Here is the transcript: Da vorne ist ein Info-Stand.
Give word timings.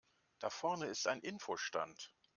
Da 0.39 0.49
vorne 0.49 0.87
ist 0.87 1.05
ein 1.07 1.19
Info-Stand. 1.21 2.11